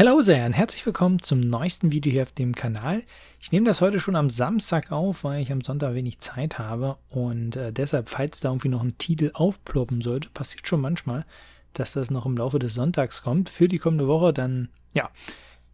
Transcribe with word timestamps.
Hallo 0.00 0.22
sehr 0.22 0.46
und 0.46 0.54
herzlich 0.54 0.86
willkommen 0.86 1.18
zum 1.18 1.40
neuesten 1.40 1.92
Video 1.92 2.10
hier 2.10 2.22
auf 2.22 2.32
dem 2.32 2.54
Kanal. 2.54 3.02
Ich 3.38 3.52
nehme 3.52 3.66
das 3.66 3.82
heute 3.82 4.00
schon 4.00 4.16
am 4.16 4.30
Samstag 4.30 4.92
auf, 4.92 5.24
weil 5.24 5.42
ich 5.42 5.52
am 5.52 5.60
Sonntag 5.60 5.92
wenig 5.92 6.20
Zeit 6.20 6.58
habe 6.58 6.96
und 7.10 7.56
äh, 7.56 7.70
deshalb, 7.70 8.08
falls 8.08 8.40
da 8.40 8.48
irgendwie 8.48 8.70
noch 8.70 8.82
ein 8.82 8.96
Titel 8.96 9.30
aufploppen 9.34 10.00
sollte, 10.00 10.30
passiert 10.30 10.66
schon 10.66 10.80
manchmal, 10.80 11.26
dass 11.74 11.92
das 11.92 12.10
noch 12.10 12.24
im 12.24 12.34
Laufe 12.38 12.58
des 12.58 12.72
Sonntags 12.72 13.20
kommt 13.20 13.50
für 13.50 13.68
die 13.68 13.76
kommende 13.76 14.08
Woche, 14.08 14.32
dann 14.32 14.70
ja, 14.94 15.10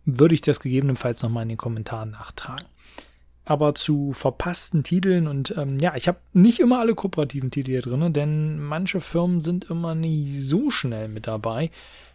würde 0.05 0.35
ich 0.35 0.41
das 0.41 0.59
gegebenenfalls 0.59 1.23
nochmal 1.23 1.45
in 1.45 1.51
den 1.51 1.57
Kommentaren 1.57 2.11
nachtragen. 2.11 2.67
Aber 3.47 3.75
zu 3.75 4.13
verpassten 4.13 4.83
Titeln 4.83 5.27
und 5.27 5.55
ähm, 5.57 5.79
ja, 5.79 5.95
ich 5.97 6.09
habe 6.09 6.19
nicht 6.35 6.61
immer 6.61 6.81
alle 6.81 6.95
kooperativen 6.95 7.51
Titel 7.51 7.71
hier 7.71 7.81
drin, 7.81 8.13
denn 8.13 8.59
manche 8.61 9.01
Firmen 9.01 9.41
sind 9.41 9.71
immer 9.71 9.95
nicht 9.95 10.39
so 10.43 10.69
schnell 10.69 11.09
mit 11.09 11.27
dabei 11.27 11.71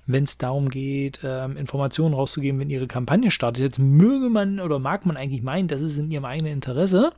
wenn 0.08 0.24
es 0.24 0.38
darum 0.38 0.70
geht, 0.70 1.20
ähm, 1.24 1.58
Informationen 1.58 2.16
rauszugeben, 2.16 2.60
wenn 2.60 2.70
ihre 2.70 2.88
Kampagne 2.88 3.32
startet. 3.32 3.64
Jetzt 3.64 3.80
möge 3.80 4.30
man 4.30 4.60
oder 4.60 4.80
mag 4.80 5.06
man 5.06 5.18
eigentlich 5.18 5.44
meinen, 5.44 5.68
das 5.68 5.82
ist 5.82 5.98
in 5.98 6.10
ihrem 6.10 6.26
eigenen 6.26 6.54
Interesse. 6.54 7.12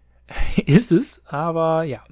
ist 0.66 0.90
es, 0.90 1.22
aber 1.26 1.84
ja, 1.84 2.02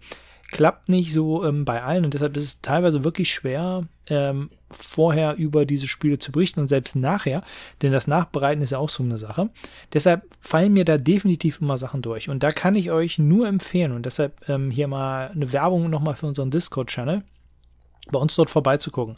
klappt 0.51 0.89
nicht 0.89 1.13
so 1.13 1.45
ähm, 1.45 1.65
bei 1.65 1.83
allen 1.83 2.05
und 2.05 2.15
deshalb 2.15 2.37
ist 2.37 2.45
es 2.45 2.61
teilweise 2.61 3.05
wirklich 3.05 3.33
schwer, 3.33 3.87
ähm, 4.07 4.51
vorher 4.73 5.37
über 5.37 5.65
diese 5.65 5.87
Spiele 5.87 6.19
zu 6.19 6.33
berichten 6.33 6.61
und 6.61 6.67
selbst 6.67 6.97
nachher, 6.97 7.43
denn 7.83 7.93
das 7.93 8.07
Nachbereiten 8.07 8.63
ist 8.63 8.71
ja 8.71 8.79
auch 8.79 8.91
so 8.91 9.03
eine 9.03 9.19
Sache. 9.19 9.51
Deshalb 9.93 10.23
fallen 10.41 10.73
mir 10.73 10.85
da 10.85 10.99
definitiv 10.99 11.61
immer 11.61 11.79
Sachen 11.79 12.03
durch 12.03 12.29
und 12.29 12.43
da 12.43 12.51
kann 12.51 12.75
ich 12.75 12.91
euch 12.91 13.19
nur 13.19 13.47
empfehlen 13.47 13.93
und 13.93 14.07
deshalb 14.07 14.49
ähm, 14.49 14.71
hier 14.71 14.89
mal 14.89 15.31
eine 15.35 15.53
Werbung 15.53 15.91
nochmal 15.91 16.17
für 16.17 16.27
unseren 16.27 16.51
Discord-Channel, 16.51 17.23
bei 18.11 18.19
uns 18.19 18.35
dort 18.35 18.51
vorbeizugucken. 18.51 19.17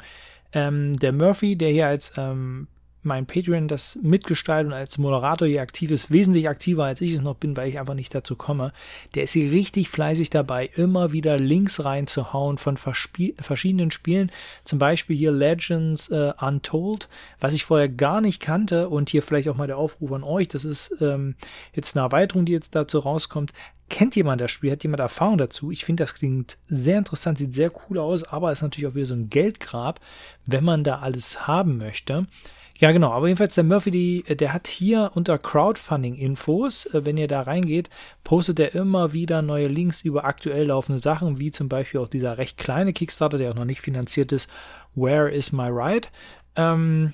Ähm, 0.52 0.95
der 0.95 1.12
Murphy, 1.12 1.57
der 1.57 1.70
hier 1.70 1.88
als 1.88 2.12
ähm, 2.16 2.68
mein 3.05 3.27
Patreon 3.27 3.69
das 3.69 3.99
mitgestaltet 4.02 4.73
und 4.73 4.79
als 4.79 4.99
Moderator 4.99 5.47
hier 5.47 5.63
aktiv 5.63 5.91
ist, 5.91 6.10
wesentlich 6.10 6.49
aktiver 6.49 6.85
als 6.85 7.01
ich 7.01 7.13
es 7.13 7.23
noch 7.23 7.37
bin, 7.37 7.57
weil 7.57 7.69
ich 7.69 7.79
einfach 7.79 7.95
nicht 7.95 8.15
dazu 8.15 8.37
komme. 8.37 8.73
Der 9.15 9.24
ist 9.24 9.33
hier 9.33 9.51
richtig 9.51 9.88
fleißig 9.88 10.30
dabei, 10.30 10.71
immer 10.74 11.13
wieder 11.13 11.38
Links 11.38 11.85
reinzuhauen 11.85 12.59
von 12.59 12.77
verschiedenen 12.77 13.91
Spielen. 13.91 14.30
Zum 14.65 14.79
Beispiel 14.79 15.16
hier 15.16 15.32
Legends 15.32 16.09
äh, 16.10 16.32
Untold, 16.41 17.09
was 17.41 17.55
ich 17.55 17.65
vorher 17.65 17.88
gar 17.88 18.21
nicht 18.21 18.41
kannte 18.41 18.88
und 18.88 19.10
hier 19.10 19.23
vielleicht 19.23 19.49
auch 19.49 19.57
mal 19.57 19.66
der 19.66 19.79
Aufruf 19.79 20.13
an 20.13 20.23
euch. 20.23 20.49
Das 20.49 20.65
ist 20.65 20.97
ähm, 21.01 21.35
jetzt 21.73 21.97
eine 21.97 22.05
Erweiterung, 22.05 22.45
die 22.45 22.52
jetzt 22.52 22.75
dazu 22.75 22.99
rauskommt. 22.99 23.52
Kennt 23.95 24.16
jemand 24.16 24.40
das 24.40 24.50
Spiel? 24.50 24.73
Hat 24.73 24.82
jemand 24.82 24.98
Erfahrung 24.98 25.38
dazu? 25.38 25.70
Ich 25.70 25.84
finde, 25.84 26.02
das 26.02 26.16
klingt 26.16 26.56
sehr 26.66 26.98
interessant, 26.98 27.38
sieht 27.38 27.54
sehr 27.54 27.70
cool 27.88 27.98
aus, 27.98 28.24
aber 28.24 28.51
ist 28.51 28.62
natürlich 28.62 28.88
auch 28.88 28.96
wieder 28.96 29.06
so 29.06 29.14
ein 29.14 29.30
Geldgrab, 29.30 30.01
wenn 30.46 30.64
man 30.64 30.82
da 30.82 30.98
alles 30.98 31.46
haben 31.46 31.76
möchte. 31.76 32.26
Ja, 32.76 32.90
genau, 32.90 33.12
aber 33.12 33.28
jedenfalls 33.28 33.54
der 33.54 33.62
Murphy, 33.62 33.92
die, 33.92 34.24
der 34.24 34.52
hat 34.52 34.66
hier 34.66 35.12
unter 35.14 35.38
Crowdfunding-Infos, 35.38 36.86
äh, 36.86 37.04
wenn 37.04 37.16
ihr 37.16 37.28
da 37.28 37.42
reingeht, 37.42 37.88
postet 38.24 38.59
er 38.59 38.74
immer 38.74 39.12
wieder 39.12 39.42
neue 39.42 39.68
Links 39.68 40.01
über 40.01 40.24
aktuell 40.24 40.66
laufende 40.66 40.98
Sachen, 40.98 41.38
wie 41.38 41.52
zum 41.52 41.68
Beispiel 41.68 42.01
auch 42.01 42.08
dieser 42.08 42.36
recht 42.36 42.58
kleine 42.58 42.92
Kickstarter, 42.92 43.38
der 43.38 43.52
auch 43.52 43.54
noch 43.54 43.64
nicht 43.64 43.80
finanziert 43.80 44.32
ist, 44.32 44.51
Where 44.96 45.30
is 45.30 45.52
my 45.52 45.68
ride? 45.68 46.08
Ähm, 46.56 47.12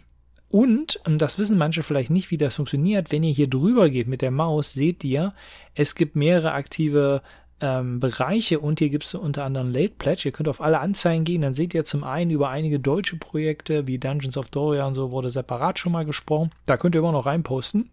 und, 0.50 1.00
und 1.06 1.18
das 1.18 1.38
wissen 1.38 1.56
manche 1.56 1.84
vielleicht 1.84 2.10
nicht, 2.10 2.32
wie 2.32 2.36
das 2.36 2.56
funktioniert, 2.56 3.12
wenn 3.12 3.22
ihr 3.22 3.32
hier 3.32 3.48
drüber 3.48 3.88
geht 3.88 4.08
mit 4.08 4.20
der 4.20 4.32
Maus, 4.32 4.72
seht 4.72 5.04
ihr, 5.04 5.32
es 5.74 5.94
gibt 5.94 6.16
mehrere 6.16 6.52
aktive 6.52 7.22
ähm, 7.60 8.00
Bereiche 8.00 8.58
und 8.58 8.80
hier 8.80 8.90
gibt 8.90 9.04
es 9.04 9.14
unter 9.14 9.44
anderem 9.44 9.70
Late 9.70 9.94
Pledge. 9.96 10.22
Ihr 10.24 10.32
könnt 10.32 10.48
auf 10.48 10.60
alle 10.60 10.80
Anzeigen 10.80 11.22
gehen, 11.22 11.42
dann 11.42 11.54
seht 11.54 11.72
ihr 11.72 11.84
zum 11.84 12.02
einen 12.02 12.32
über 12.32 12.50
einige 12.50 12.80
deutsche 12.80 13.16
Projekte 13.16 13.86
wie 13.86 13.98
Dungeons 13.98 14.36
of 14.36 14.48
Doria 14.48 14.86
und 14.88 14.96
so 14.96 15.12
wurde 15.12 15.30
separat 15.30 15.78
schon 15.78 15.92
mal 15.92 16.04
gesprochen. 16.04 16.50
Da 16.66 16.76
könnt 16.76 16.96
ihr 16.96 17.00
immer 17.00 17.12
noch 17.12 17.26
reinposten. 17.26 17.90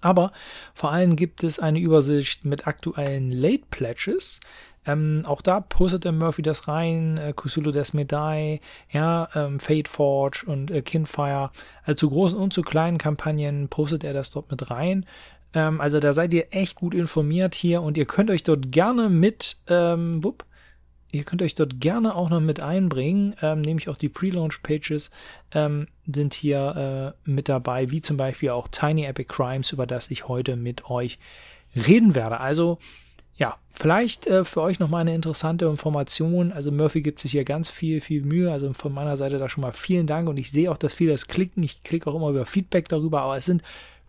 Aber 0.00 0.32
vor 0.74 0.90
allem 0.90 1.14
gibt 1.14 1.44
es 1.44 1.58
eine 1.58 1.78
Übersicht 1.78 2.44
mit 2.44 2.66
aktuellen 2.66 3.30
Late 3.30 3.64
Pledges. 3.70 4.40
Ähm, 4.86 5.22
auch 5.26 5.42
da 5.42 5.60
postet 5.60 6.04
der 6.04 6.12
Murphy 6.12 6.42
das 6.42 6.66
rein, 6.66 7.18
äh, 7.18 7.34
Cthulhu 7.34 7.70
des 7.70 7.92
Medai, 7.92 8.60
ja, 8.90 9.28
ähm, 9.34 9.60
Fate 9.60 9.88
Forge 9.88 10.44
und 10.46 10.70
äh, 10.70 10.80
Kinfire. 10.80 11.50
Also 11.84 12.06
zu 12.06 12.10
großen 12.10 12.38
und 12.38 12.52
zu 12.52 12.62
kleinen 12.62 12.98
Kampagnen 12.98 13.68
postet 13.68 14.04
er 14.04 14.14
das 14.14 14.30
dort 14.30 14.50
mit 14.50 14.70
rein. 14.70 15.04
Ähm, 15.52 15.80
also 15.80 16.00
da 16.00 16.12
seid 16.12 16.32
ihr 16.32 16.46
echt 16.50 16.76
gut 16.76 16.94
informiert 16.94 17.54
hier 17.54 17.82
und 17.82 17.98
ihr 17.98 18.06
könnt 18.06 18.30
euch 18.30 18.42
dort 18.42 18.72
gerne 18.72 19.10
mit, 19.10 19.56
ähm, 19.68 20.24
wupp, 20.24 20.46
ihr 21.12 21.24
könnt 21.24 21.42
euch 21.42 21.54
dort 21.54 21.80
gerne 21.80 22.14
auch 22.14 22.30
noch 22.30 22.40
mit 22.40 22.60
einbringen, 22.60 23.34
ähm, 23.42 23.60
nämlich 23.60 23.88
auch 23.88 23.98
die 23.98 24.08
Pre-Launch-Pages 24.08 25.10
ähm, 25.52 25.88
sind 26.06 26.32
hier 26.32 27.14
äh, 27.26 27.30
mit 27.30 27.48
dabei, 27.48 27.90
wie 27.90 28.00
zum 28.00 28.16
Beispiel 28.16 28.50
auch 28.50 28.68
Tiny 28.68 29.04
Epic 29.04 29.28
Crimes, 29.28 29.72
über 29.72 29.86
das 29.86 30.10
ich 30.10 30.28
heute 30.28 30.56
mit 30.56 30.88
euch 30.88 31.18
reden 31.74 32.14
werde. 32.14 32.40
Also 32.40 32.78
ja, 33.36 33.56
vielleicht 33.70 34.26
äh, 34.26 34.44
für 34.44 34.60
euch 34.62 34.78
nochmal 34.78 35.02
eine 35.02 35.14
interessante 35.14 35.64
Information. 35.64 36.52
Also 36.52 36.70
Murphy 36.70 37.02
gibt 37.02 37.20
sich 37.20 37.32
hier 37.32 37.44
ganz 37.44 37.70
viel, 37.70 38.00
viel 38.00 38.22
Mühe. 38.22 38.52
Also 38.52 38.72
von 38.72 38.92
meiner 38.92 39.16
Seite 39.16 39.38
da 39.38 39.48
schon 39.48 39.62
mal 39.62 39.72
vielen 39.72 40.06
Dank 40.06 40.28
und 40.28 40.38
ich 40.38 40.50
sehe 40.50 40.70
auch, 40.70 40.76
dass 40.76 40.94
viele 40.94 41.12
das 41.12 41.26
klicken. 41.26 41.62
Ich 41.62 41.82
kriege 41.82 42.10
auch 42.10 42.14
immer 42.14 42.32
wieder 42.32 42.46
Feedback 42.46 42.88
darüber, 42.88 43.22
aber 43.22 43.36
es 43.36 43.46
sind 43.46 43.62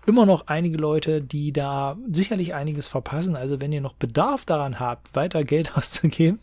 immer 0.06 0.26
noch 0.26 0.48
einige 0.48 0.78
Leute, 0.78 1.22
die 1.22 1.54
da 1.54 1.98
sicherlich 2.12 2.54
einiges 2.54 2.88
verpassen. 2.88 3.36
Also 3.36 3.62
wenn 3.62 3.72
ihr 3.72 3.82
noch 3.82 3.94
Bedarf 3.94 4.46
daran 4.46 4.80
habt, 4.80 5.16
weiter 5.16 5.44
Geld 5.44 5.76
auszugeben, 5.78 6.40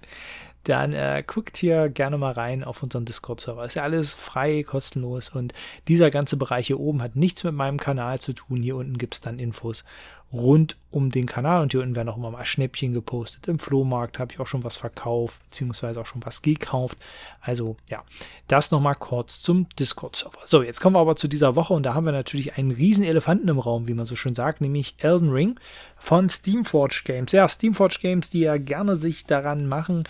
dann 0.65 0.93
äh, 0.93 1.23
guckt 1.27 1.57
hier 1.57 1.89
gerne 1.89 2.19
mal 2.19 2.33
rein 2.33 2.63
auf 2.63 2.83
unseren 2.83 3.05
Discord-Server. 3.05 3.65
Ist 3.65 3.75
ja 3.75 3.85
alles 3.85 4.15
frei, 4.15 4.63
kostenlos 4.65 5.31
und 5.31 5.55
dieser 5.89 6.11
ganze 6.11 6.37
Bereich 6.37 6.67
hier 6.67 6.79
oben 6.79 7.01
hat 7.01 7.17
nichts 7.17 7.43
mit 7.45 7.55
meinem 7.55 7.79
Kanal 7.79 8.19
zu 8.19 8.33
tun. 8.33 8.63
Hier 8.63 8.77
unten 8.77 8.99
gibt 8.99 9.15
es 9.15 9.21
dann 9.21 9.39
Infos 9.39 9.85
rund 10.33 10.77
um 10.91 11.11
den 11.11 11.27
Kanal 11.27 11.63
und 11.63 11.73
hier 11.73 11.81
unten 11.81 11.97
werden 11.97 12.09
auch 12.09 12.17
immer 12.17 12.31
mal 12.31 12.45
Schnäppchen 12.45 12.93
gepostet. 12.93 13.49
Im 13.49 13.59
Flohmarkt 13.59 14.19
habe 14.19 14.33
ich 14.33 14.41
auch 14.41 14.47
schon 14.47 14.65
was 14.65 14.77
verkauft, 14.77 15.41
beziehungsweise 15.45 16.01
auch 16.01 16.07
schon 16.07 16.25
was 16.25 16.43
gekauft. 16.43 16.99
Also 17.41 17.77
ja, 17.89 18.03
das 18.47 18.71
nochmal 18.71 18.95
kurz 18.95 19.41
zum 19.41 19.67
Discord-Server. 19.79 20.41
So, 20.45 20.63
jetzt 20.63 20.81
kommen 20.81 20.97
wir 20.97 21.01
aber 21.01 21.17
zu 21.17 21.29
dieser 21.29 21.57
Woche 21.57 21.73
und 21.73 21.85
da 21.85 21.95
haben 21.95 22.05
wir 22.05 22.13
natürlich 22.13 22.59
einen 22.59 22.71
riesen 22.71 23.05
Elefanten 23.05 23.49
im 23.49 23.59
Raum, 23.59 23.89
wie 23.89 23.95
man 23.95 24.07
so 24.07 24.17
schön 24.17 24.35
sagt, 24.35 24.61
nämlich 24.61 24.97
Elden 24.99 25.31
Ring 25.31 25.59
von 25.97 26.29
Steamforge 26.29 27.03
Games. 27.05 27.33
Ja, 27.33 27.49
Steamforge 27.49 27.99
Games, 28.01 28.29
die 28.29 28.41
ja 28.41 28.59
gerne 28.59 28.97
sich 28.97 29.25
daran 29.25 29.67
machen, 29.67 30.05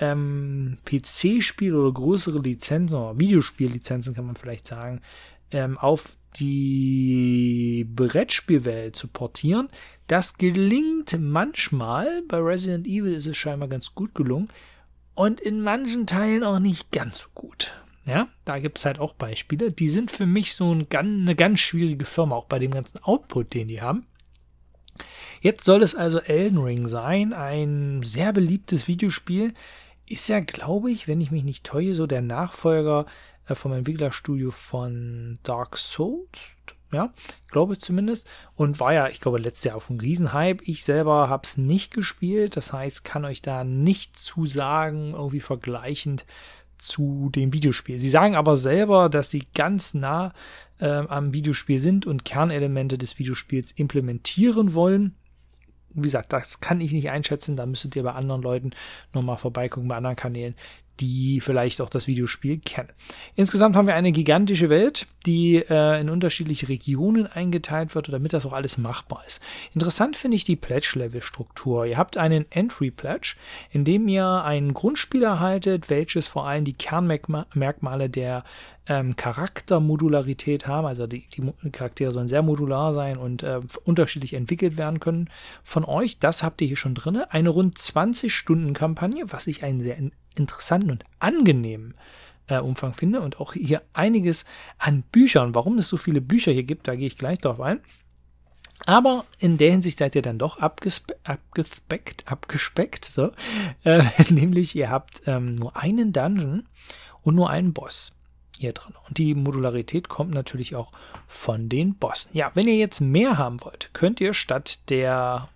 ähm, 0.00 0.78
PC-Spiele 0.84 1.78
oder 1.78 1.92
größere 1.92 2.38
Lizenzen 2.40 2.96
oder 2.96 3.20
Videospiellizenzen 3.20 4.14
kann 4.14 4.26
man 4.26 4.36
vielleicht 4.36 4.66
sagen, 4.66 5.00
ähm, 5.52 5.78
auf 5.78 6.16
die 6.36 7.86
Brettspielwelt 7.94 8.96
zu 8.96 9.08
portieren. 9.08 9.68
Das 10.06 10.36
gelingt 10.36 11.18
manchmal. 11.18 12.22
Bei 12.28 12.38
Resident 12.38 12.86
Evil 12.86 13.14
ist 13.14 13.26
es 13.26 13.36
scheinbar 13.36 13.68
ganz 13.68 13.94
gut 13.94 14.14
gelungen. 14.14 14.48
Und 15.14 15.40
in 15.40 15.60
manchen 15.60 16.06
Teilen 16.06 16.44
auch 16.44 16.58
nicht 16.58 16.92
ganz 16.92 17.20
so 17.20 17.28
gut. 17.34 17.72
Ja, 18.06 18.28
da 18.44 18.58
gibt 18.58 18.78
es 18.78 18.84
halt 18.84 18.98
auch 18.98 19.12
Beispiele. 19.12 19.70
Die 19.70 19.90
sind 19.90 20.10
für 20.10 20.26
mich 20.26 20.54
so 20.54 20.74
ein, 20.74 20.86
eine 20.90 21.36
ganz 21.36 21.60
schwierige 21.60 22.04
Firma, 22.04 22.36
auch 22.36 22.46
bei 22.46 22.58
dem 22.58 22.70
ganzen 22.70 23.02
Output, 23.02 23.52
den 23.54 23.68
die 23.68 23.82
haben. 23.82 24.06
Jetzt 25.40 25.64
soll 25.64 25.82
es 25.82 25.94
also 25.94 26.18
Elden 26.18 26.58
Ring 26.58 26.88
sein, 26.88 27.32
ein 27.32 28.02
sehr 28.02 28.32
beliebtes 28.32 28.88
Videospiel. 28.88 29.54
Ist 30.06 30.28
ja, 30.28 30.40
glaube 30.40 30.90
ich, 30.90 31.08
wenn 31.08 31.20
ich 31.20 31.30
mich 31.30 31.44
nicht 31.44 31.64
täusche, 31.64 31.94
so 31.94 32.06
der 32.06 32.22
Nachfolger 32.22 33.06
äh, 33.50 33.54
vom 33.54 33.72
Entwicklerstudio 33.72 34.50
von 34.50 35.38
Dark 35.42 35.76
Souls. 35.76 36.38
Ja, 36.92 37.12
glaube 37.48 37.74
ich 37.74 37.80
zumindest. 37.80 38.28
Und 38.56 38.80
war 38.80 38.92
ja, 38.92 39.08
ich 39.08 39.20
glaube, 39.20 39.38
letztes 39.38 39.64
Jahr 39.64 39.76
auf 39.76 39.90
einem 39.90 40.00
Riesenhype. 40.00 40.64
Ich 40.64 40.82
selber 40.82 41.28
habe 41.28 41.46
es 41.46 41.56
nicht 41.56 41.94
gespielt. 41.94 42.56
Das 42.56 42.72
heißt, 42.72 43.04
kann 43.04 43.24
euch 43.24 43.42
da 43.42 43.62
nicht 43.62 44.18
zu 44.18 44.46
sagen, 44.46 45.12
irgendwie 45.12 45.38
vergleichend 45.38 46.26
zu 46.78 47.30
dem 47.32 47.52
Videospiel. 47.52 47.98
Sie 47.98 48.10
sagen 48.10 48.34
aber 48.34 48.56
selber, 48.56 49.08
dass 49.08 49.30
sie 49.30 49.44
ganz 49.54 49.94
nah 49.94 50.32
äh, 50.80 50.88
am 50.88 51.32
Videospiel 51.32 51.78
sind 51.78 52.06
und 52.06 52.24
Kernelemente 52.24 52.98
des 52.98 53.18
Videospiels 53.18 53.70
implementieren 53.70 54.74
wollen. 54.74 55.14
Wie 55.90 56.02
gesagt, 56.02 56.32
das 56.32 56.60
kann 56.60 56.80
ich 56.80 56.92
nicht 56.92 57.10
einschätzen. 57.10 57.56
Da 57.56 57.66
müsstet 57.66 57.94
ihr 57.96 58.02
bei 58.02 58.12
anderen 58.12 58.42
Leuten 58.42 58.70
nochmal 59.12 59.36
vorbeigucken, 59.36 59.88
bei 59.88 59.96
anderen 59.96 60.16
Kanälen, 60.16 60.54
die 61.00 61.40
vielleicht 61.40 61.80
auch 61.80 61.90
das 61.90 62.06
Videospiel 62.06 62.58
kennen. 62.58 62.90
Insgesamt 63.34 63.76
haben 63.76 63.86
wir 63.86 63.94
eine 63.94 64.12
gigantische 64.12 64.68
Welt, 64.68 65.06
die 65.26 65.56
äh, 65.56 66.00
in 66.00 66.10
unterschiedliche 66.10 66.68
Regionen 66.68 67.26
eingeteilt 67.26 67.94
wird, 67.94 68.12
damit 68.12 68.32
das 68.32 68.46
auch 68.46 68.52
alles 68.52 68.78
machbar 68.78 69.22
ist. 69.26 69.42
Interessant 69.74 70.16
finde 70.16 70.36
ich 70.36 70.44
die 70.44 70.56
Pledge-Level-Struktur. 70.56 71.86
Ihr 71.86 71.98
habt 71.98 72.16
einen 72.16 72.46
Entry-Pledge, 72.50 73.36
in 73.70 73.84
dem 73.84 74.08
ihr 74.08 74.42
ein 74.44 74.74
Grundspiel 74.74 75.22
erhaltet, 75.22 75.90
welches 75.90 76.28
vor 76.28 76.46
allem 76.46 76.64
die 76.64 76.74
Kernmerkmale 76.74 78.10
der 78.10 78.44
ähm, 78.90 79.14
Charaktermodularität 79.14 80.66
haben. 80.66 80.84
Also 80.84 81.06
die, 81.06 81.24
die, 81.28 81.70
Charaktere 81.70 82.10
sollen 82.10 82.26
sehr 82.26 82.42
modular 82.42 82.92
sein 82.92 83.16
und 83.16 83.44
äh, 83.44 83.60
unterschiedlich 83.84 84.34
entwickelt 84.34 84.76
werden 84.76 84.98
können 84.98 85.30
von 85.62 85.84
euch. 85.84 86.18
Das 86.18 86.42
habt 86.42 86.60
ihr 86.60 86.66
hier 86.66 86.76
schon 86.76 86.96
drin. 86.96 87.22
Eine 87.30 87.50
rund 87.50 87.78
20 87.78 88.34
Stunden 88.34 88.74
Kampagne, 88.74 89.32
was 89.32 89.46
ich 89.46 89.62
einen 89.62 89.80
sehr 89.80 89.96
interessanten 90.34 90.90
und 90.90 91.04
angenehmen 91.20 91.94
äh, 92.48 92.58
Umfang 92.58 92.92
finde 92.92 93.20
und 93.20 93.40
auch 93.40 93.52
hier 93.52 93.82
einiges 93.92 94.44
an 94.78 95.02
Büchern. 95.12 95.54
Warum 95.54 95.78
es 95.78 95.88
so 95.88 95.96
viele 95.96 96.20
Bücher 96.20 96.50
hier 96.50 96.64
gibt, 96.64 96.88
da 96.88 96.96
gehe 96.96 97.06
ich 97.06 97.16
gleich 97.16 97.38
drauf 97.38 97.60
ein. 97.60 97.78
Aber 98.86 99.24
in 99.38 99.56
der 99.56 99.70
Hinsicht 99.70 100.00
seid 100.00 100.16
ihr 100.16 100.22
dann 100.22 100.38
doch 100.38 100.58
abgespe 100.58 101.14
abgespeckt, 101.22 102.24
abgespeckt, 102.26 103.04
so. 103.04 103.30
Äh, 103.84 104.02
nämlich 104.30 104.74
ihr 104.74 104.90
habt 104.90 105.22
ähm, 105.26 105.54
nur 105.54 105.76
einen 105.76 106.12
Dungeon 106.12 106.66
und 107.22 107.36
nur 107.36 107.50
einen 107.50 107.72
Boss 107.72 108.12
hier 108.60 108.72
drin. 108.72 108.94
Und 109.08 109.18
die 109.18 109.34
Modularität 109.34 110.08
kommt 110.08 110.32
natürlich 110.32 110.76
auch 110.76 110.92
von 111.26 111.68
den 111.68 111.94
Bossen. 111.94 112.30
Ja, 112.34 112.50
wenn 112.54 112.68
ihr 112.68 112.76
jetzt 112.76 113.00
mehr 113.00 113.38
haben 113.38 113.62
wollt, 113.62 113.90
könnt 113.92 114.20
ihr 114.20 114.34
statt 114.34 114.90
der 114.90 115.48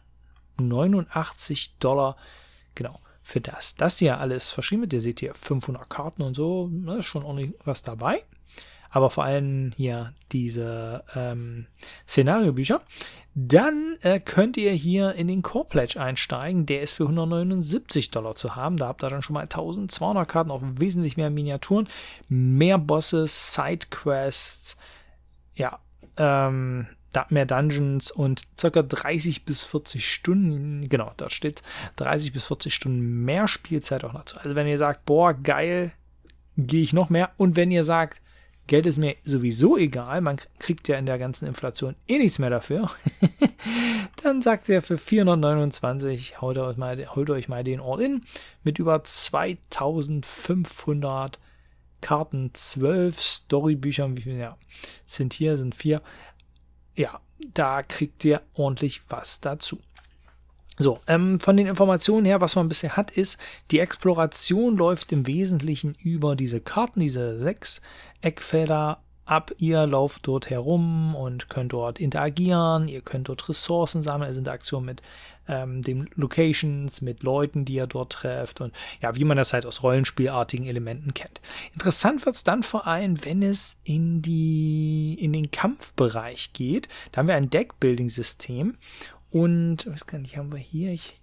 89 0.59 1.77
Dollar, 1.79 2.17
genau, 2.75 3.01
für 3.23 3.41
das, 3.41 3.75
das 3.75 3.99
hier 3.99 4.21
alles 4.21 4.51
verschrieben 4.51 4.83
wird. 4.83 4.93
Ihr 4.95 5.01
seht 5.01 5.21
hier 5.21 5.35
500 5.35 5.89
Karten 5.89 6.23
und 6.23 6.35
so, 6.35 6.71
da 6.73 6.97
ist 6.97 7.06
schon 7.06 7.25
ordentlich 7.25 7.55
was 7.65 7.83
dabei 7.83 8.25
aber 8.94 9.11
vor 9.11 9.25
allem 9.25 9.73
hier 9.76 10.14
diese 10.31 11.02
ähm, 11.17 11.67
Szenariobücher. 12.06 12.81
Dann 13.35 13.96
äh, 14.02 14.20
könnt 14.20 14.56
ihr 14.56 14.70
hier 14.70 15.14
in 15.14 15.26
den 15.26 15.43
Core 15.43 15.64
Pledge 15.64 16.00
einsteigen. 16.00 16.64
Der 16.64 16.81
ist 16.81 16.93
für 16.93 17.02
179 17.02 18.12
Dollar 18.12 18.37
zu 18.37 18.55
haben. 18.55 18.76
Da 18.76 18.87
habt 18.87 19.02
ihr 19.02 19.11
dann 19.11 19.23
schon 19.23 19.35
mal 19.35 19.41
1200 19.41 20.29
Karten, 20.29 20.52
auch 20.52 20.62
wesentlich 20.62 21.17
mehr 21.17 21.31
Miniaturen, 21.31 21.88
mehr 22.29 22.79
Bosses, 22.79 23.55
Sidequests, 23.55 24.76
ja, 25.56 25.81
ähm, 26.17 26.87
mehr 27.31 27.46
Dungeons 27.46 28.12
und 28.12 28.43
circa 28.56 28.82
30 28.82 29.44
bis 29.44 29.64
40 29.64 30.08
Stunden, 30.08 30.88
genau, 30.88 31.12
da 31.17 31.31
steht 31.31 31.62
30 31.96 32.32
bis 32.32 32.44
40 32.44 32.73
Stunden 32.73 33.25
mehr 33.25 33.49
Spielzeit 33.49 34.05
auch 34.05 34.12
noch 34.12 34.25
zu. 34.25 34.37
Also 34.38 34.55
wenn 34.55 34.69
ihr 34.69 34.79
sagt, 34.79 35.05
boah, 35.05 35.35
geil, 35.35 35.91
gehe 36.56 36.82
ich 36.82 36.93
noch 36.93 37.11
mehr. 37.11 37.31
Und 37.37 37.56
wenn 37.56 37.73
ihr 37.73 37.82
sagt, 37.82 38.20
Geld 38.67 38.87
ist 38.87 38.97
mir 38.97 39.15
sowieso 39.25 39.77
egal, 39.77 40.23
man 40.23 40.39
kriegt 40.59 40.89
ja 40.89 40.97
in 40.97 41.05
der 41.05 41.19
ganzen 41.19 41.47
Inflation 41.47 41.97
eh 42.09 42.17
nichts 42.17 42.39
mehr 42.39 42.49
dafür. 42.49 42.91
Dann 44.23 44.41
sagt 44.41 44.71
er 44.71 44.81
für 44.81 44.97
429, 44.97 46.41
holt 46.41 46.57
euch 46.57 46.79
mal, 46.79 47.15
holt 47.15 47.29
euch 47.29 47.49
mal 47.49 47.63
den 47.63 47.81
All-In 47.81 48.25
mit 48.63 48.79
über 48.79 49.05
2500 49.05 51.39
Karten, 52.01 52.53
12 52.55 53.21
Storybüchern, 53.21 54.17
wie 54.17 54.23
viele 54.23 54.39
ja, 54.39 54.57
sind 55.05 55.35
hier, 55.35 55.59
sind 55.59 55.75
vier. 55.75 56.01
Ja, 56.97 57.21
da 57.53 57.83
kriegt 57.83 58.25
ihr 58.25 58.41
ordentlich 58.55 59.03
was 59.09 59.41
dazu. 59.41 59.81
So, 60.76 60.99
ähm, 61.06 61.38
von 61.38 61.56
den 61.56 61.67
Informationen 61.67 62.26
her, 62.26 62.41
was 62.41 62.56
man 62.56 62.69
bisher 62.69 62.97
hat, 62.97 63.12
ist, 63.12 63.38
die 63.71 63.79
Exploration 63.79 64.76
läuft 64.76 65.12
im 65.12 65.26
Wesentlichen 65.26 65.97
über 66.03 66.35
diese 66.35 66.61
Karten, 66.61 67.00
diese 67.00 67.38
sechs 67.41 67.81
Eckfelder 68.23 68.99
ab. 69.25 69.53
Ihr 69.59 69.87
lauft 69.87 70.26
dort 70.26 70.50
herum 70.50 71.15
und 71.15 71.49
könnt 71.49 71.73
dort 71.73 72.00
interagieren, 72.00 72.88
ihr 72.88 73.00
könnt 73.00 73.29
dort 73.29 73.49
Ressourcen 73.49 74.03
sammeln, 74.03 74.29
also 74.29 74.41
Interaktion 74.41 74.85
mit 74.85 75.00
ähm, 75.47 75.82
den 75.82 76.09
Locations, 76.15 77.00
mit 77.03 77.23
Leuten, 77.23 77.65
die 77.65 77.75
ihr 77.75 77.87
dort 77.87 78.12
trefft 78.12 78.61
und 78.61 78.75
ja, 79.00 79.15
wie 79.15 79.25
man 79.25 79.37
das 79.37 79.53
halt 79.53 79.67
aus 79.67 79.82
rollenspielartigen 79.82 80.67
Elementen 80.67 81.15
kennt. 81.15 81.41
Interessant 81.73 82.25
wird 82.27 82.37
es 82.37 82.44
dann 82.44 82.62
vor 82.62 82.87
allem, 82.87 83.25
wenn 83.25 83.43
es 83.43 83.77
in, 83.85 84.23
die, 84.23 85.17
in 85.20 85.32
den 85.32 85.50
Kampfbereich 85.50 86.53
geht. 86.53 86.88
Da 87.12 87.19
haben 87.19 87.29
wir 87.29 87.37
ein 87.37 87.50
Deckbuilding-System 87.50 88.77
und, 89.35 89.89
was 89.89 90.07
kann 90.07 90.25
ich, 90.25 90.37
haben 90.37 90.53
wir 90.53 90.61
hier? 90.61 90.93
Ich, 90.93 91.21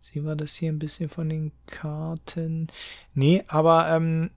sehen 0.00 0.26
wir 0.26 0.36
das 0.36 0.54
hier 0.54 0.70
ein 0.70 0.78
bisschen 0.78 1.08
von 1.08 1.30
den 1.30 1.50
Karten? 1.64 2.66
Nee, 3.14 3.42
aber 3.48 3.88
ähm, 3.88 4.28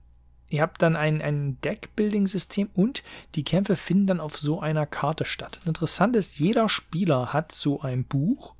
ihr 0.48 0.62
habt 0.62 0.80
dann 0.80 0.96
ein, 0.96 1.20
ein 1.20 1.60
Deck-Building-System 1.60 2.70
und 2.72 3.02
die 3.34 3.44
Kämpfe 3.44 3.76
finden 3.76 4.06
dann 4.06 4.20
auf 4.20 4.38
so 4.38 4.60
einer 4.60 4.86
Karte 4.86 5.26
statt. 5.26 5.60
Interessant 5.66 6.16
ist, 6.16 6.38
jeder 6.38 6.70
Spieler 6.70 7.34
hat 7.34 7.52
so 7.52 7.82
ein 7.82 8.04
Buch. 8.04 8.54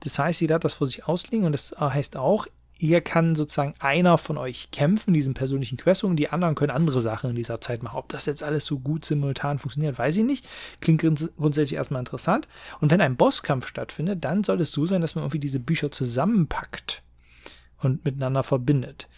Das 0.00 0.18
heißt, 0.18 0.42
jeder 0.42 0.56
hat 0.56 0.64
das 0.64 0.74
vor 0.74 0.86
sich 0.86 1.08
auslegen 1.08 1.46
und 1.46 1.52
das 1.52 1.74
heißt 1.80 2.18
auch, 2.18 2.46
hier 2.86 3.00
kann 3.00 3.34
sozusagen 3.34 3.74
einer 3.78 4.18
von 4.18 4.36
euch 4.38 4.70
kämpfen, 4.70 5.14
diesen 5.14 5.34
persönlichen 5.34 5.76
Quest, 5.76 6.04
und 6.04 6.16
die 6.16 6.30
anderen 6.30 6.54
können 6.54 6.72
andere 6.72 7.00
Sachen 7.00 7.30
in 7.30 7.36
dieser 7.36 7.60
Zeit 7.60 7.82
machen. 7.82 7.96
Ob 7.96 8.08
das 8.08 8.26
jetzt 8.26 8.42
alles 8.42 8.66
so 8.66 8.78
gut 8.78 9.04
simultan 9.04 9.58
funktioniert, 9.58 9.98
weiß 9.98 10.16
ich 10.16 10.24
nicht. 10.24 10.48
Klingt 10.80 11.00
grundsätzlich 11.00 11.74
erstmal 11.74 12.00
interessant. 12.00 12.48
Und 12.80 12.90
wenn 12.90 13.00
ein 13.00 13.16
Bosskampf 13.16 13.66
stattfindet, 13.66 14.24
dann 14.24 14.42
soll 14.42 14.60
es 14.60 14.72
so 14.72 14.84
sein, 14.84 15.00
dass 15.00 15.14
man 15.14 15.22
irgendwie 15.22 15.38
diese 15.38 15.60
Bücher 15.60 15.92
zusammenpackt 15.92 17.02
und 17.78 18.04
miteinander 18.04 18.42
verbindet. 18.42 19.08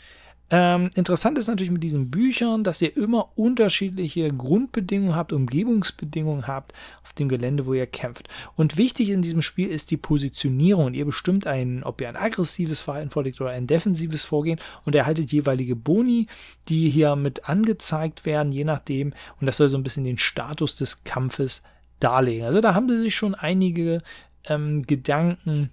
Ähm, 0.57 0.89
interessant 0.95 1.37
ist 1.37 1.49
natürlich 1.49 1.73
mit 1.73 1.83
diesen 1.83 2.13
Büchern, 2.13 2.63
dass 2.63 2.81
ihr 2.81 2.97
immer 2.97 3.37
unterschiedliche 3.37 4.29
Grundbedingungen 4.29 5.17
habt, 5.17 5.33
Umgebungsbedingungen 5.33 6.47
habt 6.47 6.73
auf 7.03 7.13
dem 7.13 7.29
Gelände, 7.29 7.67
wo 7.67 7.75
ihr 7.75 7.89
kämpft. 7.89 8.29
Und 8.55 8.77
wichtig 8.77 9.11
in 9.11 9.21
diesem 9.21 9.43
Spiel 9.43 9.69
ist 9.69 9.91
die 9.91 9.97
Positionierung. 9.97 10.95
Ihr 10.95 11.07
bestimmt 11.07 11.49
ein, 11.49 11.83
ob 11.83 12.01
ihr 12.01 12.09
ein 12.09 12.15
aggressives 12.15 12.81
Verhalten 12.81 13.11
vorlegt 13.11 13.41
oder 13.41 13.51
ein 13.51 13.67
defensives 13.67 14.23
Vorgehen 14.23 14.61
und 14.85 14.95
erhaltet 14.95 15.33
jeweilige 15.33 15.75
Boni, 15.75 16.29
die 16.69 16.89
hier 16.89 17.17
mit 17.17 17.49
angezeigt 17.49 18.25
werden, 18.25 18.53
je 18.53 18.63
nachdem. 18.63 19.13
Und 19.41 19.49
das 19.49 19.57
soll 19.57 19.69
so 19.69 19.77
ein 19.77 19.83
bisschen 19.83 20.05
den 20.05 20.19
Status 20.19 20.77
des 20.77 21.03
Kampfes 21.03 21.65
darlegen. 21.99 22.47
Also 22.47 22.61
da 22.61 22.75
haben 22.75 22.89
sie 22.89 22.99
sich 22.99 23.17
schon 23.17 23.35
einige 23.35 24.03
ähm, 24.45 24.83
Gedanken 24.83 25.71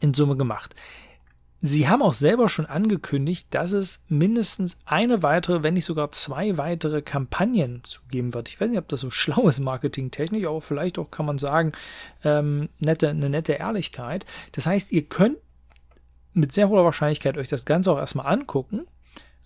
in 0.00 0.12
Summe 0.12 0.36
gemacht. 0.36 0.74
Sie 1.66 1.88
haben 1.88 2.02
auch 2.02 2.14
selber 2.14 2.48
schon 2.48 2.66
angekündigt, 2.66 3.48
dass 3.50 3.72
es 3.72 4.04
mindestens 4.08 4.78
eine 4.84 5.24
weitere, 5.24 5.64
wenn 5.64 5.74
nicht 5.74 5.84
sogar 5.84 6.12
zwei 6.12 6.56
weitere 6.58 7.02
Kampagnen 7.02 7.82
zu 7.82 8.02
geben 8.08 8.34
wird. 8.34 8.48
Ich 8.48 8.60
weiß 8.60 8.68
nicht, 8.68 8.78
ob 8.78 8.88
das 8.88 9.00
so 9.00 9.10
schlau 9.10 9.48
ist, 9.48 9.58
marketingtechnisch, 9.58 10.46
aber 10.46 10.60
vielleicht 10.60 10.98
auch 10.98 11.10
kann 11.10 11.26
man 11.26 11.38
sagen, 11.38 11.72
ähm, 12.22 12.68
nette, 12.78 13.08
eine 13.08 13.30
nette 13.30 13.54
Ehrlichkeit. 13.54 14.24
Das 14.52 14.66
heißt, 14.66 14.92
ihr 14.92 15.02
könnt 15.02 15.38
mit 16.34 16.52
sehr 16.52 16.68
hoher 16.68 16.84
Wahrscheinlichkeit 16.84 17.36
euch 17.36 17.48
das 17.48 17.64
Ganze 17.64 17.90
auch 17.90 17.98
erstmal 17.98 18.32
angucken, 18.32 18.86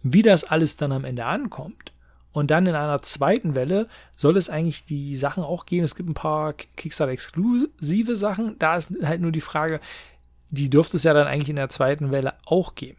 wie 0.02 0.22
das 0.22 0.44
alles 0.44 0.76
dann 0.76 0.92
am 0.92 1.04
Ende 1.04 1.24
ankommt. 1.24 1.92
Und 2.32 2.50
dann 2.50 2.66
in 2.66 2.74
einer 2.74 3.02
zweiten 3.02 3.54
Welle 3.54 3.88
soll 4.16 4.36
es 4.36 4.50
eigentlich 4.50 4.84
die 4.84 5.16
Sachen 5.16 5.42
auch 5.42 5.66
geben. 5.66 5.84
Es 5.84 5.96
gibt 5.96 6.08
ein 6.08 6.14
paar 6.14 6.52
Kickstarter-exklusive 6.52 8.16
Sachen. 8.16 8.56
Da 8.58 8.76
ist 8.76 8.90
halt 9.02 9.20
nur 9.20 9.32
die 9.32 9.40
Frage, 9.40 9.80
die 10.50 10.70
dürfte 10.70 10.96
es 10.96 11.04
ja 11.04 11.14
dann 11.14 11.26
eigentlich 11.26 11.50
in 11.50 11.56
der 11.56 11.68
zweiten 11.68 12.10
Welle 12.10 12.34
auch 12.44 12.74
geben. 12.74 12.98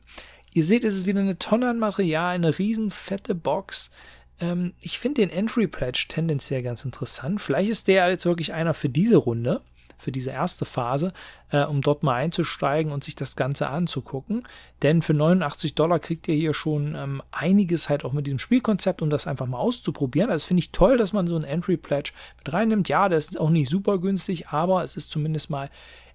Ihr 0.54 0.66
seht, 0.66 0.84
es 0.84 0.96
ist 0.96 1.06
wieder 1.06 1.22
eine 1.22 1.40
Tonne 1.40 1.70
an 1.70 1.80
Material, 1.80 2.36
eine 2.36 2.58
riesen 2.60 2.92
fette 2.92 3.36
Box. 3.36 3.92
Ähm, 4.40 4.74
ich 4.82 5.00
finde 5.00 5.22
den 5.22 5.30
Entry 5.30 5.68
Pledge 5.68 6.06
tendenziell 6.10 6.62
ganz 6.62 6.84
interessant. 6.84 7.40
Vielleicht 7.40 7.70
ist 7.70 7.88
der 7.88 8.10
jetzt 8.10 8.26
wirklich 8.26 8.54
einer 8.54 8.74
für 8.74 8.90
diese 8.90 9.16
Runde, 9.16 9.62
für 9.98 10.12
diese 10.12 10.32
erste 10.32 10.66
Phase, 10.66 11.14
äh, 11.52 11.64
um 11.64 11.82
dort 11.82 12.04
mal 12.04 12.16
einzusteigen 12.16 12.92
und 12.92 13.04
sich 13.04 13.16
das 13.16 13.36
Ganze 13.36 13.68
anzugucken. 13.68 14.48
Denn 14.82 15.02
für 15.02 15.14
89 15.14 15.76
Dollar 15.76 16.00
kriegt 16.00 16.28
ihr 16.28 16.36
hier 16.36 16.54
schon 16.54 16.96
ähm, 16.96 17.22
einiges 17.32 17.88
halt 17.88 18.04
auch 18.04 18.12
mit 18.12 18.26
diesem 18.26 18.40
Spielkonzept, 18.40 19.02
um 19.02 19.10
das 19.10 19.28
einfach 19.28 19.46
mal 19.46 19.60
auszuprobieren. 19.60 20.32
Also 20.32 20.48
finde 20.48 20.62
ich 20.62 20.72
toll, 20.72 20.98
dass 20.98 21.14
man 21.14 21.28
so 21.28 21.36
einen 21.36 21.46
Entry 21.46 21.78
Pledge 21.78 22.12
mit 22.40 22.52
reinnimmt. 22.52 22.90
Ja, 22.90 23.08
der 23.08 23.20
ist 23.20 23.40
auch 23.40 23.52
nicht 23.52 23.70
super 23.70 24.00
günstig, 24.00 24.50
aber 24.50 24.84
es 24.84 24.98
ist 24.98 25.12
zumindest 25.12 25.50
mal 25.50 25.70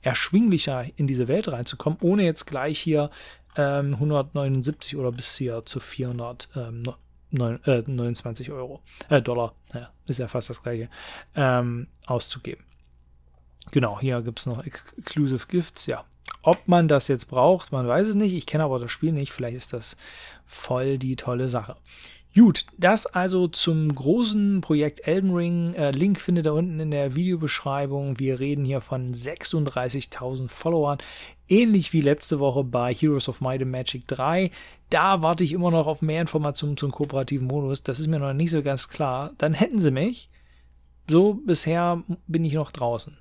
erschwinglicher 0.06 0.86
in 0.96 1.06
diese 1.08 1.28
Welt 1.28 1.50
reinzukommen, 1.50 1.98
ohne 2.00 2.22
jetzt 2.22 2.46
gleich 2.46 2.78
hier 2.78 3.10
ähm, 3.56 3.94
179 3.94 4.96
oder 4.96 5.10
bis 5.10 5.36
hier 5.36 5.64
zu 5.64 5.80
429 5.80 8.48
äh, 8.48 8.52
Euro, 8.52 8.82
äh, 9.08 9.20
Dollar, 9.20 9.56
ja, 9.74 9.90
ist 10.06 10.18
ja 10.18 10.28
fast 10.28 10.48
das 10.48 10.62
gleiche, 10.62 10.88
ähm, 11.34 11.88
auszugeben. 12.06 12.62
Genau, 13.72 14.00
hier 14.00 14.22
gibt 14.22 14.38
es 14.38 14.46
noch 14.46 14.64
Exclusive 14.64 15.46
Gifts, 15.48 15.86
ja. 15.86 16.04
Ob 16.42 16.68
man 16.68 16.86
das 16.86 17.08
jetzt 17.08 17.28
braucht, 17.28 17.72
man 17.72 17.88
weiß 17.88 18.06
es 18.06 18.14
nicht. 18.14 18.32
Ich 18.32 18.46
kenne 18.46 18.64
aber 18.64 18.78
das 18.78 18.92
Spiel 18.92 19.12
nicht. 19.12 19.32
Vielleicht 19.32 19.56
ist 19.56 19.72
das 19.72 19.96
voll 20.46 20.96
die 20.96 21.16
tolle 21.16 21.48
Sache. 21.48 21.76
Gut, 22.36 22.66
das 22.76 23.06
also 23.06 23.48
zum 23.48 23.94
großen 23.94 24.60
Projekt 24.60 25.08
Elden 25.08 25.34
Ring. 25.34 25.74
Äh, 25.74 25.92
Link 25.92 26.20
findet 26.20 26.46
ihr 26.46 26.52
unten 26.52 26.78
in 26.80 26.90
der 26.90 27.16
Videobeschreibung. 27.16 28.18
Wir 28.18 28.38
reden 28.38 28.64
hier 28.64 28.82
von 28.82 29.12
36.000 29.12 30.48
Followern. 30.48 30.98
Ähnlich 31.48 31.94
wie 31.94 32.02
letzte 32.02 32.38
Woche 32.38 32.62
bei 32.62 32.92
Heroes 32.92 33.28
of 33.28 33.40
Might 33.40 33.62
and 33.62 33.70
Magic 33.70 34.06
3. 34.06 34.50
Da 34.90 35.22
warte 35.22 35.44
ich 35.44 35.52
immer 35.52 35.70
noch 35.70 35.86
auf 35.86 36.02
mehr 36.02 36.20
Informationen 36.20 36.76
zum 36.76 36.92
kooperativen 36.92 37.46
Modus. 37.46 37.82
Das 37.82 37.98
ist 37.98 38.06
mir 38.06 38.18
noch 38.18 38.34
nicht 38.34 38.50
so 38.50 38.62
ganz 38.62 38.88
klar. 38.88 39.32
Dann 39.38 39.54
hätten 39.54 39.80
sie 39.80 39.90
mich. 39.90 40.28
So, 41.08 41.40
bisher 41.44 42.04
bin 42.26 42.44
ich 42.44 42.52
noch 42.52 42.70
draußen. 42.70 43.16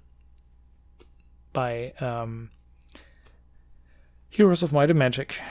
Bei 1.55 1.93
ähm, 2.01 2.49
Heroes 4.27 4.61
of 4.61 4.73
Might 4.73 4.89
and 4.89 4.99
Magic 4.99 5.41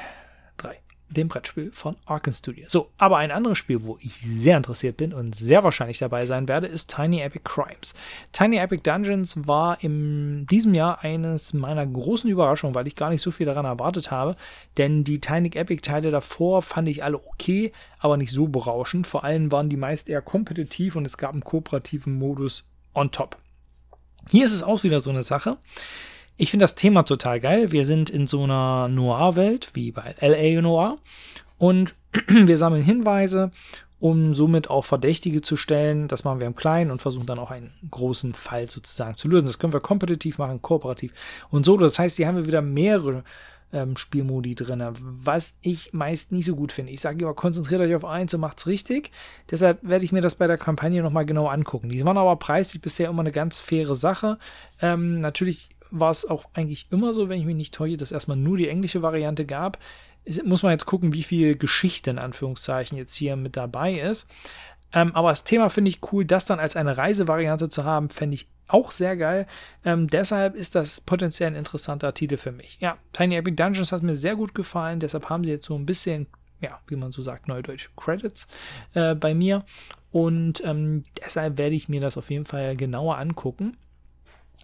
3. 0.58 0.76
dem 1.08 1.28
Brettspiel 1.28 1.72
von 1.72 1.96
Arkan 2.04 2.34
Studio. 2.34 2.66
So, 2.68 2.90
aber 2.98 3.16
ein 3.16 3.30
anderes 3.30 3.56
Spiel, 3.56 3.84
wo 3.84 3.96
ich 4.02 4.20
sehr 4.20 4.58
interessiert 4.58 4.98
bin 4.98 5.14
und 5.14 5.34
sehr 5.34 5.64
wahrscheinlich 5.64 5.98
dabei 5.98 6.26
sein 6.26 6.46
werde, 6.46 6.66
ist 6.66 6.94
Tiny 6.94 7.20
Epic 7.20 7.44
Crimes. 7.44 7.94
Tiny 8.32 8.58
Epic 8.58 8.82
Dungeons 8.82 9.46
war 9.46 9.82
in 9.82 10.46
diesem 10.48 10.74
Jahr 10.74 11.02
eines 11.02 11.54
meiner 11.54 11.86
großen 11.86 12.28
Überraschungen, 12.28 12.74
weil 12.74 12.86
ich 12.86 12.96
gar 12.96 13.08
nicht 13.08 13.22
so 13.22 13.30
viel 13.30 13.46
daran 13.46 13.64
erwartet 13.64 14.10
habe, 14.10 14.36
denn 14.76 15.04
die 15.04 15.22
Tiny 15.22 15.52
Epic 15.54 15.80
Teile 15.80 16.10
davor 16.10 16.60
fand 16.60 16.86
ich 16.88 17.02
alle 17.02 17.16
okay, 17.16 17.72
aber 17.98 18.18
nicht 18.18 18.30
so 18.30 18.46
berauschend. 18.46 19.06
Vor 19.06 19.24
allem 19.24 19.50
waren 19.50 19.70
die 19.70 19.78
meist 19.78 20.10
eher 20.10 20.20
kompetitiv 20.20 20.96
und 20.96 21.06
es 21.06 21.16
gab 21.16 21.32
einen 21.32 21.44
kooperativen 21.44 22.18
Modus 22.18 22.64
on 22.92 23.10
top. 23.10 23.38
Hier 24.30 24.44
ist 24.44 24.52
es 24.52 24.62
auch 24.62 24.82
wieder 24.82 25.00
so 25.00 25.10
eine 25.10 25.22
Sache. 25.22 25.58
Ich 26.36 26.50
finde 26.50 26.64
das 26.64 26.74
Thema 26.74 27.04
total 27.04 27.40
geil. 27.40 27.70
Wir 27.70 27.84
sind 27.84 28.10
in 28.10 28.26
so 28.26 28.44
einer 28.44 28.88
Noir-Welt, 28.88 29.70
wie 29.74 29.92
bei 29.92 30.14
LA 30.20 30.60
Noir. 30.60 30.98
Und 31.58 31.94
wir 32.28 32.58
sammeln 32.58 32.82
Hinweise, 32.82 33.52
um 34.00 34.34
somit 34.34 34.68
auch 34.68 34.84
Verdächtige 34.84 35.42
zu 35.42 35.56
stellen. 35.56 36.08
Das 36.08 36.24
machen 36.24 36.40
wir 36.40 36.46
im 36.46 36.56
Kleinen 36.56 36.90
und 36.90 37.00
versuchen 37.02 37.26
dann 37.26 37.38
auch 37.38 37.50
einen 37.50 37.72
großen 37.90 38.34
Fall 38.34 38.66
sozusagen 38.66 39.16
zu 39.16 39.28
lösen. 39.28 39.46
Das 39.46 39.58
können 39.58 39.72
wir 39.72 39.80
kompetitiv 39.80 40.38
machen, 40.38 40.60
kooperativ 40.60 41.12
und 41.50 41.64
so. 41.64 41.76
Das 41.76 41.98
heißt, 41.98 42.16
hier 42.16 42.26
haben 42.26 42.36
wir 42.36 42.46
wieder 42.46 42.62
mehrere 42.62 43.22
ähm, 43.74 43.96
Spielmodi 43.96 44.54
drin, 44.54 44.82
was 45.00 45.58
ich 45.60 45.92
meist 45.92 46.32
nicht 46.32 46.46
so 46.46 46.56
gut 46.56 46.72
finde. 46.72 46.92
Ich 46.92 47.00
sage 47.00 47.22
immer, 47.22 47.34
konzentriert 47.34 47.80
euch 47.80 47.94
auf 47.94 48.04
eins 48.04 48.32
und 48.32 48.40
macht's 48.40 48.66
richtig. 48.66 49.10
Deshalb 49.50 49.78
werde 49.82 50.04
ich 50.04 50.12
mir 50.12 50.22
das 50.22 50.36
bei 50.36 50.46
der 50.46 50.58
Kampagne 50.58 51.02
nochmal 51.02 51.26
genau 51.26 51.48
angucken. 51.48 51.88
Die 51.88 52.04
waren 52.04 52.16
aber 52.16 52.36
preislich 52.36 52.80
bisher 52.80 53.10
immer 53.10 53.20
eine 53.20 53.32
ganz 53.32 53.60
faire 53.60 53.94
Sache. 53.94 54.38
Ähm, 54.80 55.20
natürlich 55.20 55.68
war 55.90 56.10
es 56.10 56.24
auch 56.24 56.46
eigentlich 56.54 56.86
immer 56.90 57.12
so, 57.12 57.28
wenn 57.28 57.38
ich 57.38 57.46
mich 57.46 57.56
nicht 57.56 57.74
täusche, 57.74 57.96
dass 57.96 58.12
erstmal 58.12 58.36
nur 58.36 58.56
die 58.56 58.68
englische 58.68 59.02
Variante 59.02 59.44
gab. 59.44 59.78
Es, 60.24 60.42
muss 60.42 60.62
man 60.62 60.72
jetzt 60.72 60.86
gucken, 60.86 61.12
wie 61.12 61.22
viel 61.22 61.56
Geschichte 61.56 62.10
in 62.10 62.18
Anführungszeichen 62.18 62.96
jetzt 62.96 63.14
hier 63.14 63.36
mit 63.36 63.56
dabei 63.56 63.94
ist. 63.94 64.28
Ähm, 64.92 65.14
aber 65.14 65.30
das 65.30 65.44
Thema 65.44 65.68
finde 65.70 65.88
ich 65.90 66.00
cool, 66.12 66.24
das 66.24 66.46
dann 66.46 66.60
als 66.60 66.76
eine 66.76 66.96
Reisevariante 66.96 67.68
zu 67.68 67.84
haben, 67.84 68.10
fände 68.10 68.34
ich 68.34 68.48
auch 68.68 68.92
sehr 68.92 69.16
geil. 69.16 69.46
Ähm, 69.84 70.08
deshalb 70.08 70.54
ist 70.54 70.74
das 70.74 71.00
potenziell 71.00 71.50
ein 71.50 71.56
interessanter 71.56 72.14
Titel 72.14 72.36
für 72.36 72.52
mich. 72.52 72.78
Ja, 72.80 72.96
Tiny 73.12 73.36
Epic 73.36 73.56
Dungeons 73.56 73.92
hat 73.92 74.02
mir 74.02 74.16
sehr 74.16 74.36
gut 74.36 74.54
gefallen, 74.54 75.00
deshalb 75.00 75.28
haben 75.28 75.44
sie 75.44 75.52
jetzt 75.52 75.66
so 75.66 75.74
ein 75.74 75.86
bisschen, 75.86 76.26
ja, 76.60 76.80
wie 76.86 76.96
man 76.96 77.12
so 77.12 77.22
sagt, 77.22 77.48
neudeutsch 77.48 77.90
Credits 77.96 78.48
äh, 78.94 79.14
bei 79.14 79.34
mir. 79.34 79.64
Und 80.10 80.64
ähm, 80.64 81.02
deshalb 81.24 81.58
werde 81.58 81.74
ich 81.74 81.88
mir 81.88 82.00
das 82.00 82.16
auf 82.16 82.30
jeden 82.30 82.46
Fall 82.46 82.76
genauer 82.76 83.18
angucken. 83.18 83.76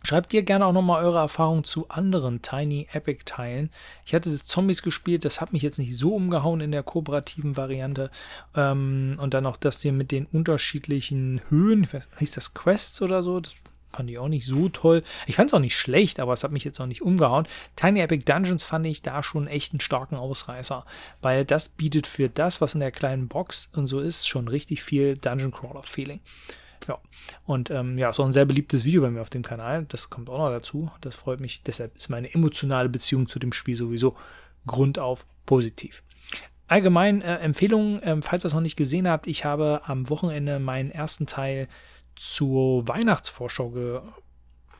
Schreibt 0.02 0.33
ihr 0.33 0.42
gerne 0.45 0.64
auch 0.64 0.73
nochmal 0.73 1.04
eure 1.04 1.19
Erfahrungen 1.19 1.62
zu 1.62 1.90
anderen 1.90 2.40
Tiny 2.40 2.87
Epic 2.92 3.25
Teilen. 3.26 3.71
Ich 4.07 4.14
hatte 4.14 4.30
das 4.30 4.47
Zombies 4.47 4.83
gespielt, 4.83 5.26
das 5.26 5.42
hat 5.42 5.52
mich 5.52 5.62
jetzt 5.62 5.78
nicht 5.78 5.95
so 5.95 6.14
umgehauen 6.14 6.62
in 6.62 6.73
der 6.73 6.83
kooperativen 6.83 7.59
Variante. 7.59 8.11
Ähm, 8.54 9.19
und 9.21 9.35
dann 9.35 9.45
auch 9.45 9.59
das 9.59 9.83
hier 9.83 9.92
mit 9.92 10.11
den 10.11 10.25
unterschiedlichen 10.25 11.42
Höhen, 11.50 11.85
ich 11.85 11.92
weiß, 11.92 12.09
hieß 12.19 12.33
das 12.33 12.54
Quests 12.54 13.02
oder 13.02 13.23
so? 13.23 13.40
Das 13.40 13.54
fand 13.91 14.11
ich 14.11 14.19
auch 14.19 14.29
nicht 14.29 14.47
so 14.47 14.69
toll. 14.69 15.03
Ich 15.27 15.37
fand 15.37 15.51
es 15.51 15.55
auch 15.55 15.61
nicht 15.61 15.77
schlecht, 15.77 16.21
aber 16.21 16.33
es 16.33 16.45
hat 16.45 16.53
mich 16.53 16.65
jetzt 16.65 16.81
auch 16.81 16.87
nicht 16.87 17.03
umgehauen. 17.03 17.47
Tiny 17.77 18.01
Epic 18.01 18.25
Dungeons 18.25 18.63
fand 18.63 18.87
ich 18.87 19.03
da 19.03 19.23
schon 19.23 19.47
echt 19.47 19.73
einen 19.73 19.81
starken 19.81 20.17
Ausreißer, 20.17 20.85
weil 21.23 21.45
das 21.45 21.69
bietet 21.69 22.07
für 22.07 22.29
das, 22.29 22.61
was 22.61 22.75
in 22.75 22.81
der 22.81 22.93
kleinen 22.93 23.29
Box 23.29 23.71
und 23.75 23.87
so 23.87 24.01
ist, 24.01 24.29
schon 24.29 24.49
richtig 24.49 24.83
viel 24.83 25.17
Dungeon 25.17 25.53
Crawler 25.53 25.83
Feeling. 25.83 26.21
Ja, 26.89 26.99
und 27.45 27.71
ähm, 27.71 27.99
ja, 27.99 28.13
so 28.13 28.23
ein 28.23 28.33
sehr 28.33 28.47
beliebtes 28.47 28.85
Video 28.85 29.03
bei 29.03 29.11
mir 29.11 29.21
auf 29.21 29.31
dem 29.31 29.43
Kanal. 29.43 29.85
Das 29.89 30.09
kommt 30.11 30.31
auch 30.31 30.39
noch 30.39 30.51
dazu. 30.51 30.91
Das 31.01 31.15
freut 31.15 31.41
mich. 31.41 31.63
Deshalb 31.67 31.97
ist 31.97 32.09
meine 32.09 32.33
emotionale 32.33 32.89
Beziehung 32.89 33.29
zu 33.29 33.39
dem 33.39 33.53
Spiel 33.53 33.77
sowieso 33.77 34.17
grundauf 34.67 35.27
positiv. 35.47 36.03
Allgemein 36.69 37.21
äh, 37.23 37.37
Empfehlungen, 37.39 38.03
äh, 38.03 38.23
falls 38.23 38.43
ihr 38.43 38.47
das 38.47 38.55
noch 38.55 38.61
nicht 38.61 38.77
gesehen 38.77 39.09
habt, 39.09 39.27
ich 39.27 39.45
habe 39.45 39.83
am 39.85 40.09
Wochenende 40.09 40.61
meinen 40.61 40.91
ersten 40.91 41.27
Teil 41.27 41.69
zur 42.17 42.87
Weihnachtsvorschau 42.88 43.71
ge 43.71 44.00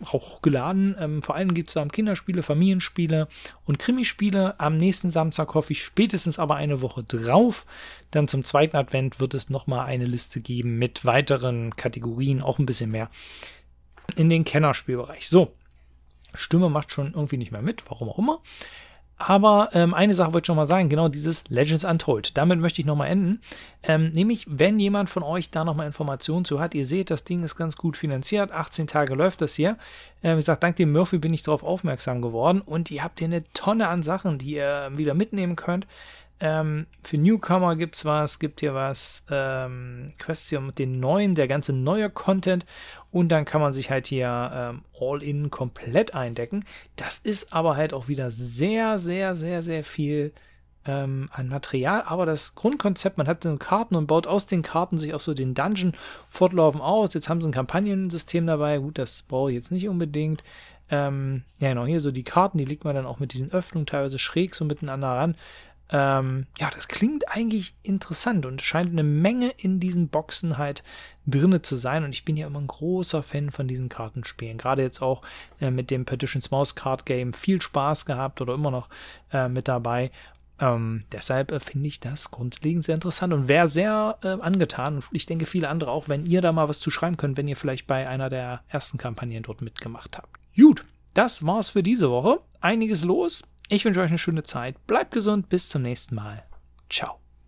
hochgeladen. 0.05 0.97
Ähm, 0.99 1.23
vor 1.23 1.35
allem 1.35 1.55
gibt 1.55 1.69
es 1.69 1.75
da 1.75 1.85
Kinderspiele, 1.85 2.43
Familienspiele 2.43 3.29
und 3.65 3.79
Krimispiele. 3.79 4.59
Am 4.59 4.77
nächsten 4.77 5.11
Samstag 5.11 5.55
hoffe 5.55 5.73
ich 5.73 5.83
spätestens 5.83 6.39
aber 6.39 6.57
eine 6.57 6.83
Woche 6.83 7.05
drauf. 7.05 7.67
Dann 8.11 8.29
zum 8.29 8.45
zweiten 8.45 8.77
Advent 8.77 9.21
wird 9.21 9.35
es 9.35 9.51
nochmal 9.51 9.87
eine 9.87 10.07
Liste 10.07 10.41
geben 10.41 10.79
mit 10.79 11.05
weiteren 11.05 11.77
Kategorien, 11.77 12.43
auch 12.43 12.59
ein 12.59 12.67
bisschen 12.67 12.91
mehr 12.91 13.11
in 14.17 14.29
den 14.29 14.45
Kennerspielbereich. 14.45 15.29
So, 15.29 15.55
Stimme 16.35 16.71
macht 16.71 16.93
schon 16.93 17.13
irgendwie 17.13 17.37
nicht 17.37 17.53
mehr 17.53 17.63
mit, 17.63 17.83
warum 17.89 18.09
auch 18.09 18.19
immer. 18.19 18.41
Aber 19.21 19.69
ähm, 19.75 19.93
eine 19.93 20.15
Sache 20.15 20.33
wollte 20.33 20.45
ich 20.45 20.47
schon 20.47 20.57
mal 20.57 20.65
sagen, 20.65 20.89
genau 20.89 21.09
dieses 21.09 21.51
Legends 21.51 21.85
Untold. 21.85 22.39
Damit 22.39 22.59
möchte 22.59 22.81
ich 22.81 22.87
nochmal 22.87 23.11
enden. 23.11 23.43
Ähm, 23.83 24.13
nämlich, 24.13 24.47
wenn 24.49 24.79
jemand 24.81 25.11
von 25.11 25.23
euch 25.23 25.51
da 25.51 25.63
nochmal 25.63 25.87
Informationen 25.87 26.47
zu 26.47 26.59
hat, 26.59 26.75
ihr 26.75 26.87
seht, 26.87 27.11
das 27.11 27.25
Ding 27.25 27.43
ist 27.43 27.55
ganz 27.55 27.77
gut 27.77 27.99
finanziert, 27.99 28.51
18 28.51 28.87
Tage 28.87 29.15
läuft 29.15 29.43
das 29.43 29.55
hier. 29.55 29.77
Ähm, 30.23 30.37
wie 30.37 30.41
gesagt, 30.41 30.63
dank 30.63 30.77
dem 30.77 30.93
Murphy 30.93 31.19
bin 31.19 31.35
ich 31.35 31.43
darauf 31.43 31.63
aufmerksam 31.63 32.23
geworden 32.23 32.63
und 32.65 32.91
ihr 32.91 33.05
habt 33.05 33.19
hier 33.19 33.29
eine 33.29 33.45
Tonne 33.53 33.89
an 33.89 34.03
Sachen, 34.03 34.39
die 34.39 34.55
ihr 34.55 34.89
wieder 34.95 35.13
mitnehmen 35.13 35.55
könnt. 35.55 35.87
Ähm, 36.43 36.87
für 37.03 37.19
Newcomer 37.19 37.77
gibt 37.77 37.97
es 37.97 38.07
was, 38.07 38.39
gibt 38.39 38.61
hier 38.61 38.75
was, 38.75 39.25
ähm, 39.31 40.15
Question 40.19 40.67
mit 40.67 40.79
den 40.79 40.93
neuen, 40.93 41.35
der 41.35 41.49
ganze 41.49 41.75
neue 41.75 42.09
Content 42.09 42.65
und 43.11 43.29
dann 43.29 43.45
kann 43.45 43.61
man 43.61 43.75
sich 43.75 43.91
halt 43.91 44.07
hier 44.07 44.51
ähm, 44.55 44.83
All-In 44.99 45.51
komplett 45.51 46.15
eindecken. 46.15 46.65
Das 46.97 47.19
ist 47.19 47.53
aber 47.53 47.77
halt 47.77 47.93
auch 47.93 48.09
wieder 48.09 48.31
sehr, 48.31 48.99
sehr, 48.99 49.37
sehr, 49.37 49.63
sehr 49.63 49.85
viel 49.85 50.33
ähm, 50.87 51.29
an 51.33 51.49
Material, 51.49 52.05
aber 52.07 52.25
das 52.25 52.55
Grundkonzept, 52.55 53.19
man 53.19 53.29
hat 53.29 53.45
dann 53.45 53.59
Karten 53.59 53.95
und 53.95 54.07
baut 54.07 54.27
aus 54.27 54.47
den 54.47 54.63
Karten 54.63 54.97
sich 54.97 55.13
auch 55.13 55.21
so 55.21 55.35
den 55.35 55.53
Dungeon 55.53 55.93
fortlaufend 56.31 56.83
aus. 56.83 57.13
Jetzt 57.13 57.29
haben 57.29 57.43
sie 57.43 57.51
ein 57.51 57.53
Kampagnensystem 57.53 58.47
dabei, 58.47 58.79
gut, 58.79 58.97
das 58.97 59.25
brauche 59.29 59.51
ich 59.51 59.57
jetzt 59.57 59.73
nicht 59.73 59.89
unbedingt. 59.89 60.43
Ähm, 60.91 61.45
ja, 61.61 61.69
genau, 61.69 61.85
hier 61.87 62.01
so 62.01 62.11
die 62.11 62.25
Karten, 62.25 62.59
die 62.59 62.65
legt 62.65 62.85
man 62.85 62.97
dann 62.97 63.07
auch 63.07 63.21
mit 63.21 63.33
diesen 63.33 63.53
Öffnungen 63.53 63.87
teilweise 63.87 64.19
schräg 64.19 64.55
so 64.55 64.65
miteinander 64.65 65.09
ran. 65.09 65.37
Ähm, 65.93 66.47
ja, 66.59 66.71
das 66.71 66.89
klingt 66.89 67.29
eigentlich 67.29 67.75
interessant 67.83 68.47
und 68.47 68.63
scheint 68.63 68.91
eine 68.93 69.03
Menge 69.03 69.51
in 69.51 69.81
diesen 69.81 70.09
Boxen 70.09 70.57
halt 70.57 70.85
drinne 71.27 71.63
zu 71.63 71.77
sein. 71.77 72.05
Und 72.05 72.13
ich 72.13 72.25
bin 72.25 72.37
ja 72.37 72.47
immer 72.47 72.61
ein 72.61 72.67
großer 72.67 73.23
Fan 73.23 73.51
von 73.51 73.67
diesen 73.67 73.89
Kartenspielen. 73.89 74.59
Gerade 74.59 74.83
jetzt 74.83 75.03
auch 75.03 75.23
äh, 75.61 75.71
mit 75.71 75.91
dem 75.91 76.05
Petitions 76.05 76.51
Mouse 76.51 76.75
Card 76.75 77.07
Game 77.07 77.33
viel 77.33 77.61
Spaß 77.61 78.07
gehabt 78.07 78.41
oder 78.41 78.55
immer 78.55 78.71
noch 78.71 78.89
äh, 79.33 79.49
mit 79.49 79.67
dabei. 79.67 80.13
Ähm, 80.61 81.05
deshalb 81.11 81.53
äh, 81.53 81.61
finde 81.61 81.89
ich 81.89 82.01
das 82.01 82.31
grundlegend 82.31 82.85
sehr 82.85 82.95
interessant 82.95 83.33
und 83.33 83.49
wäre 83.49 83.67
sehr 83.67 84.19
äh, 84.23 84.29
angetan. 84.29 84.97
Und 84.97 85.05
ich 85.13 85.27
denke, 85.27 85.47
viele 85.47 85.69
andere 85.69 85.91
auch, 85.91 86.09
wenn 86.09 86.27
ihr 86.27 86.43
da 86.43 86.53
mal 86.53 86.69
was 86.69 86.81
zu 86.81 86.91
schreiben 86.91 87.17
könnt, 87.17 87.37
wenn 87.37 87.49
ihr 87.49 87.57
vielleicht 87.57 87.87
bei 87.87 88.07
einer 88.07 88.29
der 88.29 88.61
ersten 88.69 88.99
Kampagnen 88.99 89.43
dort 89.43 89.63
mitgemacht 89.63 90.17
habt. 90.17 90.29
Gut, 90.57 90.85
das 91.15 91.45
war's 91.47 91.71
für 91.71 91.83
diese 91.83 92.11
Woche. 92.11 92.41
Einiges 92.61 93.05
los. 93.05 93.43
Ich 93.73 93.85
wünsche 93.85 94.01
euch 94.01 94.09
eine 94.09 94.19
schöne 94.19 94.43
Zeit. 94.43 94.85
Bleibt 94.89 95.13
gesund. 95.13 95.49
Bis 95.49 95.69
zum 95.69 95.83
nächsten 95.83 96.17
Mal. 96.17 96.43
Ciao. 96.91 97.20